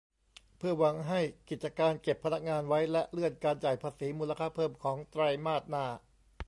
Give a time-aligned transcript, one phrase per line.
[0.57, 5.85] เพื่อหวังให้กิจการเก็บพนักงานไว้ และเลื่อนการจ่ายภาษีมูลค่าเพิ่มของไตรมาสหน้า